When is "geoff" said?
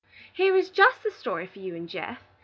1.87-2.23